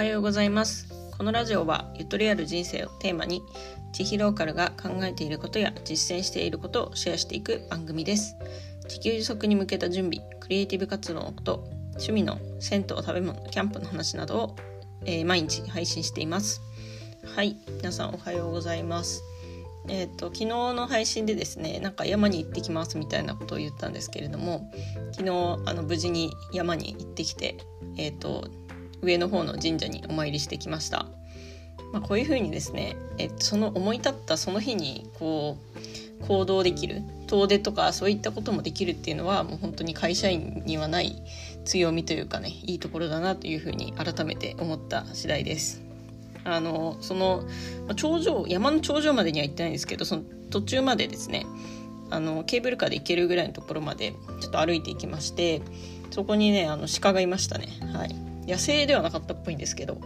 [0.00, 0.88] はようございます。
[1.18, 3.42] このラジオはゆとりある人生をテーマに
[3.92, 8.34] 地域ローカルが考えていることや実践していることをシェアしていく番組です。
[8.88, 14.56] 地球持続に向けた準備クリエイティブ活動のこと趣味の銭湯食べ物キャンプの話などを、
[15.04, 16.62] えー、毎日配信しています。
[17.36, 19.22] はい皆さんおはようございます。
[19.88, 24.70] えーと、昨日の配信でですねなんか山に行ってきますみたいなことを言ったんですけれども
[25.12, 25.30] 昨日
[25.66, 27.58] あの無事に山に行ってきて、
[27.98, 28.48] えーと、
[29.02, 31.06] 上の方の神社にお参りしてきました。
[31.92, 35.56] まあ、こういうふうにですね、えーと、その思い立ったその日にこ
[36.22, 41.22] う行動できる遠出とかそういったこともできるっていうのはもう本当に会社員にはない
[41.64, 45.82] 強みというかねいいところだなというふうに改めて思った次第です。
[46.44, 47.44] あのその
[47.96, 51.44] 頂上山の頂上までには行ってないんですけどその途中までですね
[52.08, 55.60] あのケーブルカーで行けるぐらいのところまでちょっと歩いていきまして
[56.10, 60.00] そこにねあの鹿がいましたねはい野生ではなかったっぽいんですけど、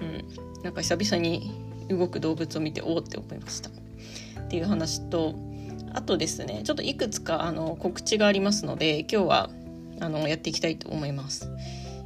[0.00, 1.50] うん、なんか久々に
[1.88, 3.70] 動く動物を見ておおって思いました。
[3.70, 5.34] っていう話と
[5.92, 9.50] あとですねちょっといくつかあの告知がありますので今日は
[10.00, 11.50] あのやっていきたいと思います、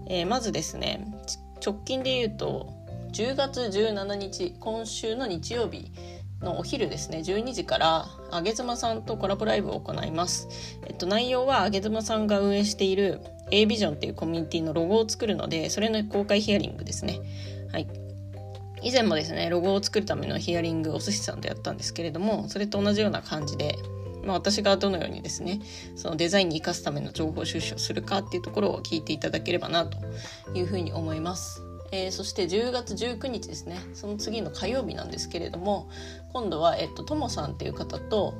[0.08, 1.06] えー、まずですね
[1.64, 2.72] 直近で言うと
[3.12, 5.92] 10月17日今週の日曜日
[6.40, 10.48] のお昼ですね12時からあげ妻さんとコラボライブを行います、
[10.86, 13.20] えっと、内容はあげ妻さんが運営している
[13.52, 17.20] A ビジョンっていうコミュニティのロゴを作るのでそれの公開ヒアリングですね
[17.70, 17.86] はい
[18.82, 23.76] 以前もですねロゴを作るためのヒアリングお寿司さんとやったんですけれどもそれと同じような感じで
[24.24, 25.60] まあ、私がどのようにですね
[25.96, 29.98] そのデザインに生かすための情報収集をするかっていうところを聞いていただければなと
[30.54, 31.62] いうふうに思います。
[31.90, 35.90] えー、そして10月19日ですねその次の火曜日なんですけれども
[36.32, 38.32] 今度は、えっと、ともさんっていう方と、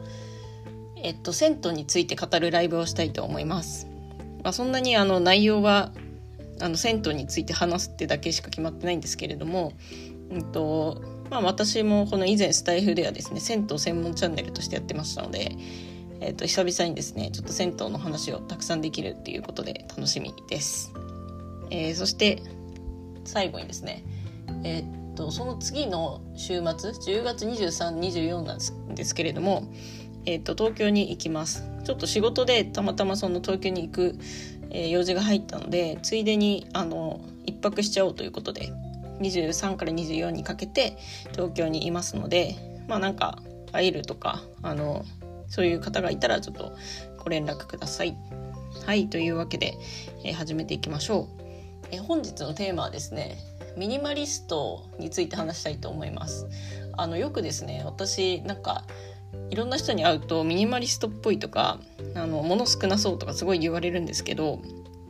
[0.96, 3.91] えっと、銭湯について語るライブをしたいと思います。
[4.42, 5.92] まあ、そんなにあの内容は
[6.60, 9.72] あの銭湯について話すってだけしか決まってないんですけれども、
[10.30, 15.52] うんとまあ、私もこの以前スタイフではですね銭湯専門チャンネルとしてやってましたので、
[16.20, 20.92] えー、と久々にですねちょっと銭湯の話をたくさんできるっていうことで楽しみです。
[21.70, 22.42] えー、そして
[23.24, 24.04] 最後にですね
[24.64, 29.72] えー、とその次の週末10月2324なんですけれども、
[30.24, 34.18] え、っと東京に行きますちょっと仕事でたまたまその東京に行く、
[34.70, 38.72] えー、用事が入ったのでついでにあの1泊しちゃおうということで
[39.20, 40.96] 23から24にかけて
[41.32, 42.56] 東京にいますので
[42.88, 43.38] まあなんか
[43.72, 45.04] 会えるとかあの
[45.48, 46.72] そういう方がいたらちょっと
[47.18, 48.16] ご連絡ください。
[48.86, 49.74] はいというわけで、
[50.24, 51.42] えー、始めていきましょう。
[51.92, 53.38] え本日のテーマはですね
[53.76, 56.46] ミニマリストについて話したいと思います
[56.96, 58.84] あのよくですね私なんか
[59.50, 61.78] いろんな人に会うとミニマリストっぽいとか
[62.14, 64.60] あの物少なそうとかすごい言われるんですけど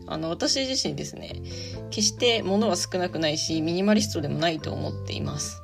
[0.07, 1.43] あの私自身ですね
[1.91, 5.63] 決して物は少なくないしミニマリストでもないと思っています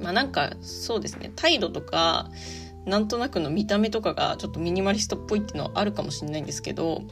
[0.00, 2.28] まあなんかそうですね態度とか
[2.84, 7.02] なんとなくの見た目とかがちょっとミニマリストっぽいっていうのはあるかもしれないんですけど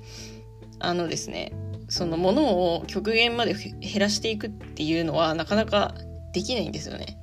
[0.80, 1.52] あのですね
[1.88, 5.94] そのものを極限まで減らしていくっていうのはなかなか
[6.32, 7.18] できないんですよね。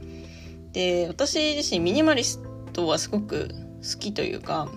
[0.71, 2.39] で私自身ミニマリス
[2.79, 3.49] トはすごく
[3.81, 4.69] 好きというか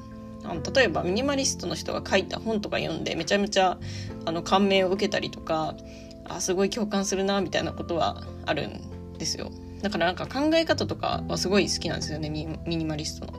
[0.45, 3.79] あの例えばミニマリストの人が書いた本とか読んでめちゃめちゃ
[4.25, 5.77] あの感銘を受けたりとか
[6.25, 9.51] あすごい共感するなみたいなことはあるんですよ
[9.83, 13.33] だからなんか考え方とかはすごい好きなんですよねミニマリストの。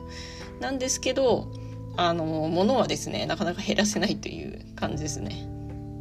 [0.60, 1.50] なんですけど
[1.96, 5.46] あの物はですねなかなか減らせないという感じですね。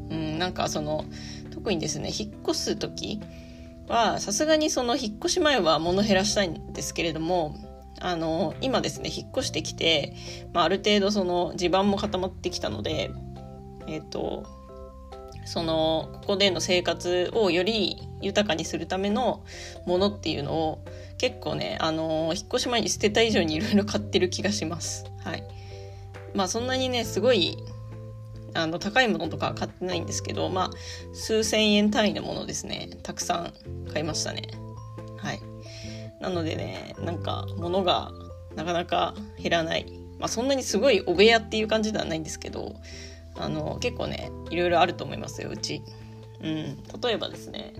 [0.09, 1.05] うん、なんかその
[1.51, 3.21] 特にですね引っ越す時
[3.87, 7.55] はさすがにその引っ越し前は物減らしたいんですけれども
[8.03, 10.13] あの今ですね引っ越してきて、
[10.53, 13.11] まあ、ある程度その地盤も固まってきたので
[13.87, 14.43] えっ、と
[15.45, 19.43] そのここでの生活をより豊かにするための
[19.85, 20.85] ものっていうのを
[21.17, 25.05] 結構ねあの引っ越し前に捨てた以上にいろいろ買ってる気がします。
[25.23, 25.43] はい。
[26.33, 27.57] まあそんなにねすごい
[28.53, 30.69] あの高いものとか買ってないんですけどまあ
[31.13, 33.51] 数千円単位のものですねたくさ
[33.87, 34.43] ん買いましたね
[35.17, 35.52] はい
[36.23, 38.11] なのでねなんか物が
[38.55, 39.85] なかなか減らない。
[40.19, 42.75] まあそんなにすごいお部屋っていう感じではないんですけど
[43.35, 45.83] あの結構ねいろいろあると思いますようち。
[46.41, 46.77] うん。
[47.01, 47.73] 例えばですね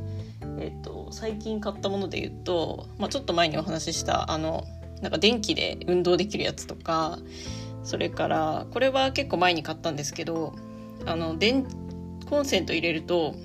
[0.59, 4.65] えっ、と最近買ったもので言うと、まあ、ちょっと前にお話ししたあの
[5.01, 7.17] なんか電気で運動できるやつとか
[7.83, 10.53] それからこれは結構前に買ったんですけど
[11.05, 11.65] あの電
[12.29, 13.35] コンセント入れると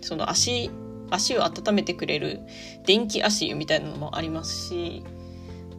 [0.00, 0.70] その足
[1.14, 2.40] 足を温めてくれる
[2.86, 5.04] 電気足湯みたいなのもありますし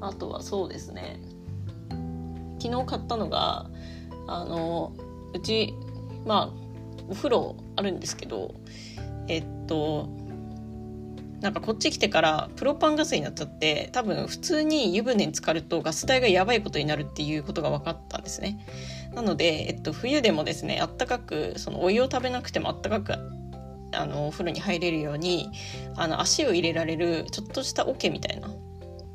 [0.01, 1.19] あとはそうですね
[2.59, 3.69] 昨日買ったのが
[4.27, 4.93] あの
[5.33, 5.73] うち
[6.25, 6.65] まあ
[7.09, 8.55] お風呂あるんですけど
[9.27, 10.09] えっと
[11.41, 18.65] なんかこっち来てからプロパンガスになっちゃって多分普通に湯船に浸かるとガス代がやばいことになるっていうことが分かったんですね。
[19.13, 23.13] なので、えっと、冬でもですねあったかくそのお湯を食べなくてもあったかく
[23.95, 25.49] あのお風呂に入れるように
[25.95, 28.49] あの足を入れられるちょっとした桶みたいな。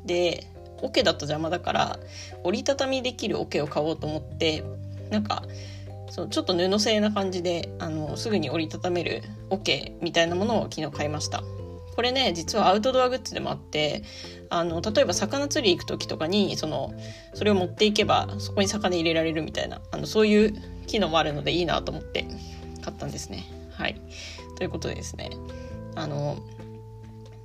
[0.05, 0.47] で
[0.81, 1.99] 桶だと邪魔だから
[2.43, 4.63] 折りたたみできる桶を買おうと思って
[5.11, 5.43] なんか
[6.09, 11.43] そうちょっと布製な感じであのすぐに折りたためる桶みたいなものを昨日買いました。
[11.95, 14.03] これね実はアウトドアグッズでもあって
[14.49, 16.93] あの例えば魚釣り行く時とかにその
[17.33, 20.53] それを持っていけばそこに魚入れられるみたいなあのそういう
[20.87, 22.25] 機能もあるのでいいなと思って
[22.81, 23.45] 買ったんですね。
[23.71, 24.01] はい。
[24.61, 25.31] ということでですね
[25.95, 26.37] あの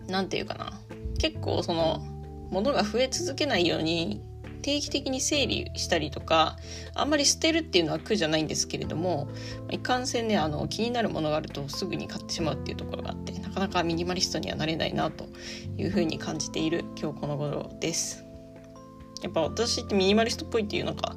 [0.07, 0.79] 何て言うかな
[1.19, 2.05] 結構その
[2.51, 4.21] 物が増え続けないように
[4.61, 6.59] 定期的に整理したりとか
[6.95, 9.29] あんまり捨てるっていうのは苦じゃないんですけれども
[9.71, 15.25] いかんせんねあの気になるものがあるとすぐに買ってしまうっていうところがあってなかなかミニマリストにはなれないなと
[15.79, 18.27] いうふうに感じている今日この頃です。
[19.23, 21.17] やっぱ私ってミニマリストっぽいっていうなんか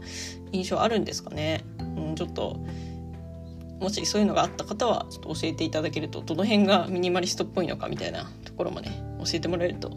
[0.53, 1.65] 印象あるんですかね、
[1.97, 2.57] うん、ちょっと
[3.79, 9.91] もしそういうのがあった方はちょっと教えていただけるとどの辺がミニマリストっぽいのかみたいなところもね教えてもらえると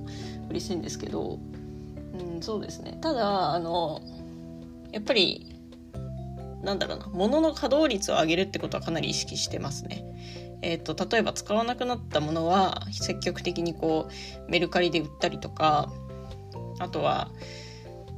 [0.50, 1.38] 嬉しいんですけど
[2.14, 4.00] うんそうですねただあの
[4.92, 5.56] やっぱり
[6.62, 10.04] なんだろうな物の稼働率を上げるってことはかなり意識してますね。
[10.64, 14.08] えーと、例えば使わなくなったものは積極的にこ
[14.46, 15.92] うメルカリで売ったりとか
[16.78, 17.32] あとは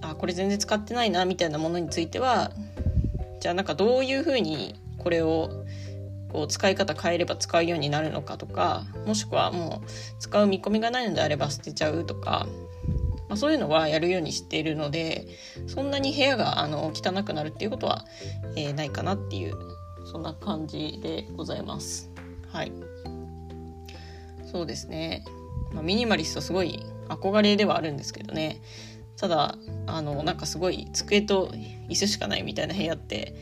[0.03, 2.53] あこれ全然使ってないなみたいなものについては
[3.41, 5.51] じゃあなんかどういうふうにこれを
[6.31, 12.49] こう使い方変えれば使うようになるのかとかもしくはもう使う見込みがないのであれば捨てちゃうとか
[13.29, 15.27] まあ、そういうのはやるようにしているので
[15.67, 18.05] そんなに部屋があの汚くなるっていうことは、
[18.57, 19.57] えー、ないかなっていう
[20.05, 22.11] そんな感じでございます。
[22.53, 22.73] はい。
[24.53, 25.25] そうですね、
[25.73, 28.61] まあ、ミニマリストすごい憧れではあるんですけどね。
[29.17, 29.57] ただ
[29.87, 31.49] あのなんかすごい机と
[31.89, 33.35] 椅子しかないみたいな部屋って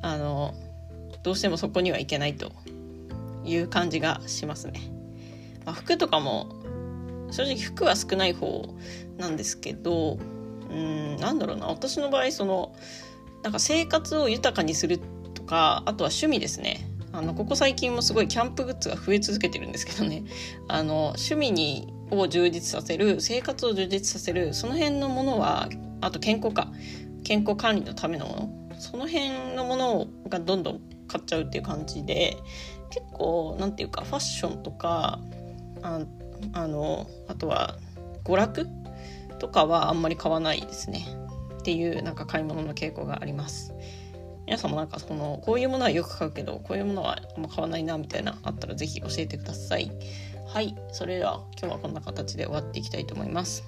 [0.00, 0.54] あの
[1.22, 2.52] どうしてもそこには行けないと
[3.44, 4.80] いう感じがしますね。
[5.64, 6.48] まあ、服とかも
[7.30, 8.74] 正直服は少ない方
[9.18, 10.18] なんですけど
[10.70, 11.66] うんなんだろうな。
[11.66, 12.74] 私の場合その
[13.42, 15.00] なんか生活を豊かにする
[15.34, 16.86] とかあとは趣味ですね。
[17.12, 20.24] あのここ最近もすごいキャンプグッズが増え続けてるんですけどね。
[20.68, 25.68] あの趣味にを充実させる生活を充実させるその辺のものは
[26.00, 26.70] あと健康か。
[27.24, 28.78] 健康管理のためのもの。
[28.78, 32.36] その辺のものがどんどん買っちゃうっていう感じで
[32.90, 35.18] 結構何て言うかファッションとか
[35.82, 36.00] あ
[36.52, 37.76] あのあとは
[38.24, 38.66] 娯楽
[39.38, 41.06] とかはあんまり買わないですね。
[41.58, 43.74] っていうなんか買い物の傾向があります。
[44.46, 49.90] 皆さんもなんかそのこういうものはよく買うけどこういうものはあんま買わないなみたいなあったら是非教えてください。
[50.46, 53.64] はいそれでは今日はこんな形で終わっていきたいと思います。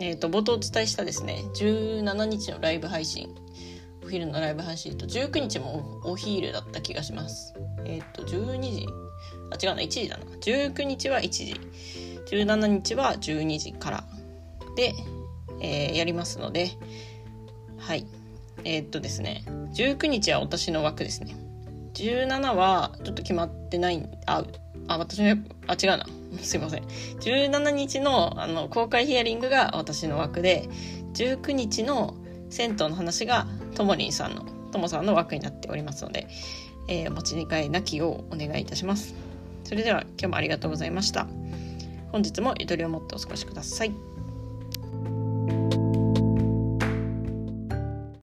[0.00, 3.34] えっ、ー、と冒頭お伝えしたですね17日のライブ配信。
[4.04, 7.54] お昼のライブ配信と19日もお昼だった気がします。
[7.84, 8.86] えっ、ー、と12時。
[9.50, 10.24] あ違うな1時だな。
[10.24, 11.60] 19日は1時。
[12.30, 14.04] 17日は12時から。
[14.76, 14.92] で、
[15.60, 16.70] えー、やりますので。
[17.78, 18.06] はい。
[18.64, 19.44] えー、っとですね。
[19.74, 21.34] 19日は私の枠ですね。
[21.94, 24.44] 17はちょっと決まってないあ
[24.88, 25.36] あ私の
[25.66, 26.06] あ違うな。
[26.42, 26.82] すいません。
[27.20, 30.68] 17日のあの公開ヒアリングが私の枠で
[31.14, 32.16] 19日の
[32.50, 36.26] 銭湯の話がともりんさんのともさんの枠になっておりますので、
[36.88, 39.14] えー、お持ち帰りなきをお願いいたします
[39.64, 41.26] それでは今日もありがとうございました。
[42.14, 44.13] 本日もゆとりを持ってお過ごしください。